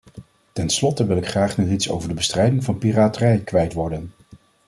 [0.53, 4.11] Ten slotte wil ik graag nog iets over de bestrijding van piraterij kwijt worden.